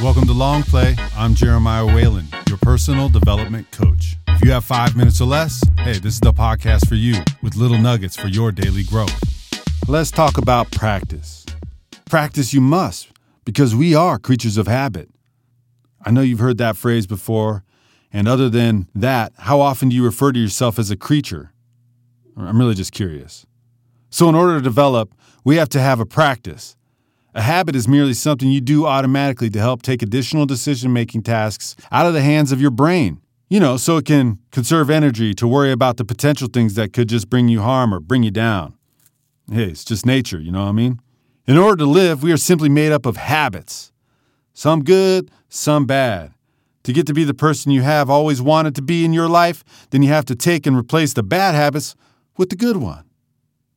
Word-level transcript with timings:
Welcome 0.00 0.26
to 0.28 0.32
Long 0.32 0.62
Play. 0.62 0.94
I'm 1.16 1.34
Jeremiah 1.34 1.84
Whalen, 1.84 2.28
your 2.48 2.58
personal 2.58 3.08
development 3.08 3.68
coach. 3.72 4.14
If 4.28 4.44
you 4.44 4.52
have 4.52 4.64
five 4.64 4.94
minutes 4.94 5.20
or 5.20 5.24
less, 5.24 5.60
hey, 5.78 5.94
this 5.98 6.14
is 6.14 6.20
the 6.20 6.32
podcast 6.32 6.88
for 6.88 6.94
you 6.94 7.20
with 7.42 7.56
little 7.56 7.78
nuggets 7.78 8.16
for 8.16 8.28
your 8.28 8.52
daily 8.52 8.84
growth. 8.84 9.12
Let's 9.88 10.12
talk 10.12 10.38
about 10.38 10.70
practice. 10.70 11.44
Practice 12.04 12.54
you 12.54 12.60
must, 12.60 13.08
because 13.44 13.74
we 13.74 13.96
are 13.96 14.20
creatures 14.20 14.56
of 14.56 14.68
habit. 14.68 15.10
I 16.00 16.12
know 16.12 16.20
you've 16.20 16.38
heard 16.38 16.58
that 16.58 16.76
phrase 16.76 17.08
before, 17.08 17.64
and 18.12 18.28
other 18.28 18.48
than 18.48 18.88
that, 18.94 19.32
how 19.36 19.60
often 19.60 19.88
do 19.88 19.96
you 19.96 20.04
refer 20.04 20.30
to 20.30 20.38
yourself 20.38 20.78
as 20.78 20.92
a 20.92 20.96
creature? 20.96 21.52
I'm 22.36 22.60
really 22.60 22.76
just 22.76 22.92
curious. 22.92 23.46
So, 24.10 24.28
in 24.28 24.36
order 24.36 24.58
to 24.58 24.62
develop, 24.62 25.12
we 25.42 25.56
have 25.56 25.68
to 25.70 25.80
have 25.80 25.98
a 25.98 26.06
practice. 26.06 26.76
A 27.34 27.42
habit 27.42 27.76
is 27.76 27.86
merely 27.86 28.14
something 28.14 28.50
you 28.50 28.60
do 28.60 28.86
automatically 28.86 29.50
to 29.50 29.58
help 29.58 29.82
take 29.82 30.02
additional 30.02 30.46
decision 30.46 30.92
making 30.92 31.22
tasks 31.22 31.76
out 31.92 32.06
of 32.06 32.14
the 32.14 32.22
hands 32.22 32.52
of 32.52 32.60
your 32.60 32.70
brain. 32.70 33.20
You 33.50 33.60
know, 33.60 33.76
so 33.76 33.96
it 33.96 34.04
can 34.04 34.38
conserve 34.50 34.90
energy 34.90 35.34
to 35.34 35.46
worry 35.46 35.72
about 35.72 35.96
the 35.96 36.04
potential 36.04 36.48
things 36.52 36.74
that 36.74 36.92
could 36.92 37.08
just 37.08 37.30
bring 37.30 37.48
you 37.48 37.62
harm 37.62 37.94
or 37.94 38.00
bring 38.00 38.22
you 38.22 38.30
down. 38.30 38.74
Hey, 39.50 39.64
it's 39.64 39.84
just 39.84 40.04
nature, 40.04 40.38
you 40.38 40.52
know 40.52 40.64
what 40.64 40.70
I 40.70 40.72
mean? 40.72 41.00
In 41.46 41.56
order 41.56 41.76
to 41.78 41.86
live, 41.86 42.22
we 42.22 42.32
are 42.32 42.36
simply 42.36 42.68
made 42.68 42.92
up 42.92 43.06
of 43.06 43.16
habits. 43.16 43.90
Some 44.52 44.84
good, 44.84 45.30
some 45.48 45.86
bad. 45.86 46.34
To 46.84 46.92
get 46.92 47.06
to 47.06 47.14
be 47.14 47.24
the 47.24 47.34
person 47.34 47.72
you 47.72 47.82
have 47.82 48.10
always 48.10 48.42
wanted 48.42 48.74
to 48.74 48.82
be 48.82 49.04
in 49.04 49.12
your 49.12 49.28
life, 49.28 49.64
then 49.90 50.02
you 50.02 50.08
have 50.10 50.26
to 50.26 50.34
take 50.34 50.66
and 50.66 50.76
replace 50.76 51.14
the 51.14 51.22
bad 51.22 51.54
habits 51.54 51.94
with 52.36 52.50
the 52.50 52.56
good 52.56 52.76
one. 52.76 53.04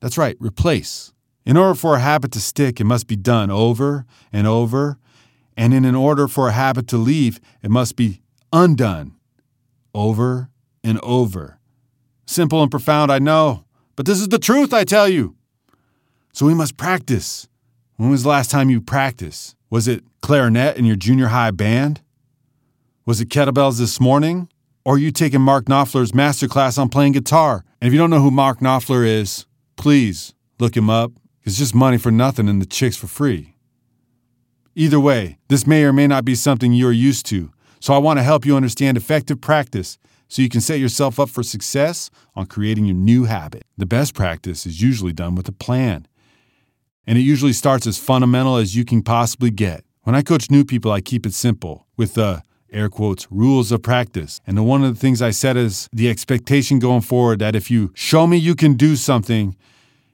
That's 0.02 0.18
right, 0.18 0.36
replace. 0.40 1.14
In 1.46 1.58
order 1.58 1.76
for 1.76 1.96
a 1.96 2.00
habit 2.00 2.32
to 2.34 2.40
stick, 2.40 2.80
it 2.80 2.86
must 2.86 3.08
be 3.08 3.16
done 3.16 3.50
over 3.50 4.06
and 4.32 4.46
over. 4.46 4.98
And 5.58 5.74
in 5.74 5.96
order 5.96 6.28
for 6.28 6.48
a 6.48 6.52
habit 6.52 6.88
to 6.90 6.98
leave, 6.98 7.40
it 7.62 7.72
must 7.72 7.96
be 7.96 8.22
undone 8.54 9.16
over 9.94 10.50
and 10.84 11.00
over. 11.02 11.60
Simple 12.26 12.62
and 12.62 12.72
profound, 12.72 13.12
I 13.12 13.20
know, 13.20 13.66
but 13.96 14.06
this 14.06 14.20
is 14.20 14.30
the 14.30 14.40
truth, 14.40 14.74
I 14.74 14.84
tell 14.84 15.10
you. 15.10 15.36
So 16.34 16.46
we 16.46 16.54
must 16.54 16.78
practice. 16.78 17.48
When 17.98 18.10
was 18.10 18.24
the 18.24 18.30
last 18.30 18.50
time 18.50 18.70
you 18.70 18.82
practiced? 18.82 19.56
Was 19.70 19.88
it 19.88 20.04
clarinet 20.22 20.78
in 20.78 20.86
your 20.86 20.96
junior 20.96 21.28
high 21.28 21.52
band? 21.52 22.02
Was 23.06 23.20
it 23.20 23.30
kettlebells 23.30 23.80
this 23.80 24.00
morning? 24.00 24.48
Or 24.86 24.96
are 24.96 24.98
you 24.98 25.12
taking 25.12 25.42
Mark 25.42 25.66
Knopfler's 25.66 26.12
masterclass 26.12 26.80
on 26.80 26.90
playing 26.90 27.12
guitar? 27.12 27.64
And 27.80 27.88
if 27.88 27.94
you 27.94 28.00
don't 28.00 28.10
know 28.10 28.22
who 28.22 28.32
Mark 28.32 28.60
Knopfler 28.60 29.06
is, 29.06 29.46
please 29.76 30.34
look 30.60 30.76
him 30.76 30.90
up. 30.90 31.12
It's 31.44 31.58
just 31.58 31.74
money 31.74 31.98
for 31.98 32.12
nothing 32.12 32.48
and 32.48 32.62
the 32.62 32.66
chicks 32.66 32.96
for 32.96 33.08
free. 33.08 33.56
Either 34.76 35.00
way, 35.00 35.38
this 35.48 35.68
may 35.68 35.84
or 35.84 35.92
may 35.92 36.08
not 36.08 36.24
be 36.24 36.36
something 36.36 36.72
you're 36.72 36.92
used 36.92 37.26
to, 37.28 37.52
so 37.80 37.94
I 37.94 37.98
want 37.98 38.20
to 38.20 38.24
help 38.24 38.46
you 38.46 38.56
understand 38.56 38.96
effective 38.96 39.42
practice 39.42 39.98
so 40.28 40.42
you 40.42 40.50
can 40.50 40.62
set 40.62 40.80
yourself 40.80 41.20
up 41.20 41.30
for 41.30 41.44
success 41.44 42.10
on 42.36 42.46
creating 42.46 42.86
your 42.86 42.96
new 42.96 43.26
habit. 43.26 43.66
The 43.78 43.86
best 43.86 44.14
practice 44.14 44.66
is 44.66 44.82
usually 44.82 45.12
done 45.12 45.36
with 45.36 45.48
a 45.50 45.52
plan, 45.52 46.08
and 47.06 47.18
it 47.18 47.22
usually 47.22 47.54
starts 47.54 47.86
as 47.86 47.98
fundamental 47.98 48.56
as 48.56 48.76
you 48.76 48.86
can 48.86 49.02
possibly 49.02 49.50
get. 49.50 49.84
When 50.04 50.16
I 50.16 50.22
coach 50.22 50.50
new 50.50 50.64
people, 50.64 50.92
I 50.92 51.02
keep 51.02 51.26
it 51.26 51.34
simple 51.34 51.86
with 51.98 52.14
the 52.14 52.44
air 52.72 52.88
quotes 52.88 53.28
rules 53.30 53.72
of 53.72 53.84
practice. 53.84 54.40
And 54.48 54.66
one 54.66 54.84
of 54.84 54.94
the 54.94 55.00
things 55.00 55.22
I 55.22 55.32
said 55.32 55.58
is 55.58 55.90
the 55.92 56.10
expectation 56.10 56.80
going 56.80 57.02
forward 57.02 57.40
that 57.40 57.56
if 57.56 57.70
you 57.70 57.92
show 57.94 58.26
me 58.26 58.38
you 58.38 58.56
can 58.56 58.76
do 58.76 58.96
something, 58.96 59.58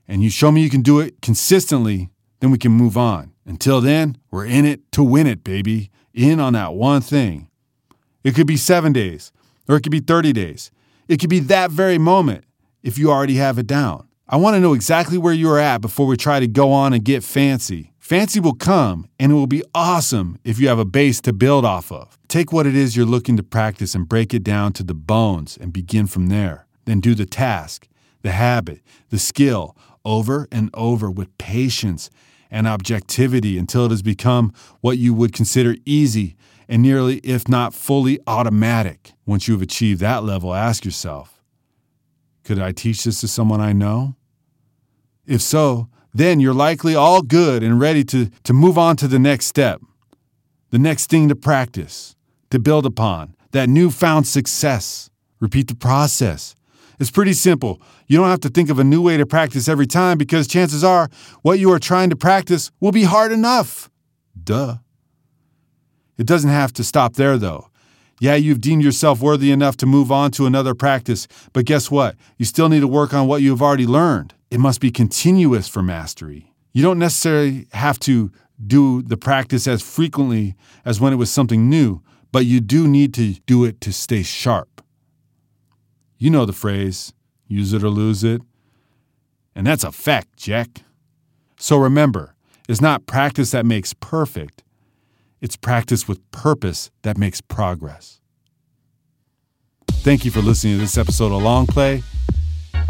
and 0.08 0.24
you 0.24 0.30
show 0.30 0.52
me 0.52 0.62
you 0.62 0.70
can 0.70 0.82
do 0.82 1.00
it 1.00 1.22
consistently, 1.22 2.10
then 2.40 2.52
we 2.52 2.58
can 2.58 2.72
move 2.72 2.98
on. 2.98 3.34
Until 3.46 3.82
then, 3.82 4.18
we're 4.32 4.46
in 4.46 4.66
it 4.66 4.92
to 4.94 5.04
win 5.04 5.28
it, 5.28 5.44
baby. 5.44 5.90
In 6.14 6.40
on 6.40 6.54
that 6.54 6.74
one 6.74 7.02
thing. 7.02 7.50
It 8.24 8.36
could 8.36 8.48
be 8.48 8.58
seven 8.58 8.92
days, 8.94 9.32
or 9.68 9.76
it 9.76 9.82
could 9.82 9.92
be 9.92 10.00
30 10.00 10.34
days. 10.34 10.72
It 11.08 11.20
could 11.20 11.30
be 11.30 11.40
that 11.40 11.72
very 11.72 11.98
moment 11.98 12.44
if 12.84 12.98
you 12.98 13.10
already 13.10 13.36
have 13.36 13.58
it 13.58 13.68
down. 13.68 14.08
I 14.28 14.36
want 14.36 14.56
to 14.56 14.60
know 14.60 14.74
exactly 14.74 15.18
where 15.18 15.34
you 15.34 15.50
are 15.50 15.60
at 15.60 15.80
before 15.80 16.06
we 16.06 16.18
try 16.18 16.42
to 16.42 16.48
go 16.48 16.74
on 16.74 16.92
and 16.92 17.04
get 17.04 17.24
fancy. 17.24 17.94
Fancy 17.98 18.42
will 18.42 18.56
come, 18.56 19.08
and 19.18 19.32
it 19.32 19.36
will 19.36 19.48
be 19.48 19.64
awesome 19.74 20.38
if 20.44 20.60
you 20.60 20.68
have 20.68 20.80
a 20.80 20.86
base 20.86 21.22
to 21.22 21.32
build 21.32 21.64
off 21.64 21.92
of. 21.92 22.18
Take 22.28 22.52
what 22.52 22.68
it 22.68 22.76
is 22.76 22.96
you're 22.96 23.06
looking 23.06 23.38
to 23.38 23.44
practice 23.44 23.96
and 23.96 24.08
break 24.08 24.34
it 24.34 24.44
down 24.44 24.74
to 24.74 24.84
the 24.84 24.94
bones 24.94 25.58
and 25.58 25.72
begin 25.72 26.08
from 26.08 26.28
there. 26.28 26.66
Then 26.84 27.00
do 27.00 27.16
the 27.16 27.26
task, 27.26 27.88
the 28.22 28.32
habit, 28.32 28.82
the 29.10 29.20
skill, 29.20 29.78
over 30.08 30.48
and 30.52 30.70
over 30.74 31.12
with 31.12 31.38
patience 31.38 32.10
and 32.50 32.66
objectivity 32.66 33.58
until 33.58 33.86
it 33.86 33.92
has 33.92 34.02
become 34.02 34.54
what 34.80 34.98
you 34.98 35.14
would 35.14 35.34
consider 35.34 35.76
easy 35.86 36.38
and 36.70 36.82
nearly, 36.82 37.18
if 37.18 37.48
not 37.48 37.74
fully, 37.74 38.20
automatic. 38.26 39.12
Once 39.26 39.48
you 39.48 39.54
have 39.54 39.62
achieved 39.62 40.00
that 40.00 40.24
level, 40.24 40.54
ask 40.54 40.86
yourself 40.86 41.42
Could 42.44 42.60
I 42.60 42.72
teach 42.72 43.04
this 43.04 43.20
to 43.22 43.28
someone 43.28 43.62
I 43.62 43.74
know? 43.74 44.16
If 45.26 45.42
so, 45.42 45.90
then 46.14 46.40
you're 46.40 46.54
likely 46.54 46.96
all 46.96 47.22
good 47.22 47.62
and 47.62 47.80
ready 47.80 48.04
to, 48.06 48.30
to 48.44 48.54
move 48.54 48.78
on 48.78 48.96
to 48.98 49.08
the 49.08 49.20
next 49.20 49.46
step, 49.46 49.82
the 50.72 50.80
next 50.80 51.10
thing 51.10 51.28
to 51.28 51.36
practice, 51.36 52.16
to 52.50 52.60
build 52.60 52.86
upon, 52.86 53.36
that 53.52 53.68
newfound 53.68 54.26
success. 54.26 55.10
Repeat 55.40 55.68
the 55.68 55.76
process. 55.76 56.56
It's 57.00 57.12
pretty 57.12 57.34
simple. 57.34 57.82
You 58.08 58.18
don't 58.18 58.30
have 58.30 58.40
to 58.42 58.50
think 58.50 58.70
of 58.70 58.80
a 58.80 58.84
new 58.84 59.02
way 59.02 59.18
to 59.18 59.26
practice 59.26 59.68
every 59.68 59.88
time 59.88 60.18
because 60.18 60.48
chances 60.48 60.84
are 60.84 61.10
what 61.44 61.60
you 61.60 61.72
are 61.72 61.80
trying 61.80 62.10
to 62.10 62.16
practice 62.16 62.72
will 62.80 62.92
be 62.92 63.04
hard 63.04 63.32
enough. 63.32 63.90
Duh. 64.44 64.78
It 66.18 66.26
doesn't 66.26 66.50
have 66.50 66.74
to 66.74 66.84
stop 66.84 67.14
there, 67.14 67.38
though. 67.38 67.70
Yeah, 68.20 68.34
you've 68.34 68.62
deemed 68.62 68.84
yourself 68.84 69.22
worthy 69.22 69.52
enough 69.52 69.78
to 69.78 69.86
move 69.86 70.12
on 70.12 70.32
to 70.32 70.48
another 70.48 70.74
practice, 70.74 71.28
but 71.54 71.66
guess 71.66 71.92
what? 71.92 72.16
You 72.38 72.46
still 72.46 72.68
need 72.68 72.80
to 72.80 72.88
work 72.88 73.14
on 73.14 73.28
what 73.28 73.44
you 73.44 73.52
have 73.52 73.62
already 73.62 73.86
learned. 73.86 74.34
It 74.50 74.60
must 74.60 74.82
be 74.82 74.90
continuous 74.90 75.68
for 75.68 75.84
mastery. 75.84 76.52
You 76.74 76.82
don't 76.82 76.98
necessarily 76.98 77.68
have 77.74 78.00
to 78.00 78.32
do 78.66 79.04
the 79.04 79.18
practice 79.18 79.68
as 79.68 79.84
frequently 79.84 80.56
as 80.84 81.00
when 81.00 81.14
it 81.14 81.18
was 81.18 81.30
something 81.30 81.70
new, 81.70 82.02
but 82.32 82.46
you 82.46 82.60
do 82.60 82.88
need 82.88 83.14
to 83.16 83.34
do 83.46 83.64
it 83.66 83.80
to 83.82 83.94
stay 83.94 84.24
sharp. 84.24 84.82
You 86.18 86.30
know 86.30 86.46
the 86.46 86.54
phrase 86.54 87.14
use 87.48 87.74
it 87.74 87.84
or 87.84 87.90
lose 87.90 88.24
it. 88.24 88.42
And 89.56 89.66
that's 89.66 89.84
a 89.84 89.92
fact, 89.92 90.38
Jack. 90.38 90.84
So 91.60 91.78
remember, 91.78 92.36
it's 92.68 92.82
not 92.82 93.06
practice 93.06 93.52
that 93.52 93.66
makes 93.66 93.94
perfect, 93.94 94.64
it's 95.42 95.56
practice 95.56 96.08
with 96.08 96.20
purpose 96.32 96.92
that 97.04 97.18
makes 97.18 97.42
progress. 97.42 98.20
Thank 99.90 100.26
you 100.26 100.32
for 100.32 100.42
listening 100.42 100.76
to 100.76 100.80
this 100.80 100.98
episode 100.98 101.32
of 101.32 101.42
Long 101.42 101.68
Play. 101.68 102.04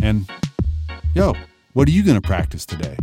And 0.01 0.29
yo, 1.13 1.33
what 1.73 1.87
are 1.87 1.91
you 1.91 2.03
going 2.03 2.19
to 2.19 2.25
practice 2.25 2.65
today? 2.65 2.97